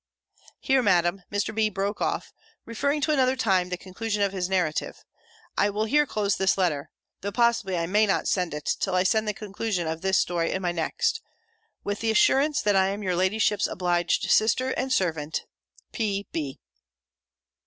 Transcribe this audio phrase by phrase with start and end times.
[0.59, 1.53] Here, Madam, Mr.
[1.53, 1.69] B.
[1.69, 2.33] broke off,
[2.65, 5.05] referring to another time the conclusion of his narrative.
[5.55, 6.89] I will here close this letter
[7.19, 10.53] (though possibly I may not send it, till I send the conclusion of this story
[10.53, 11.21] in my next,)
[11.83, 15.43] with the assurance that I am your ladyship's obliged sister and servant,
[15.91, 16.25] P.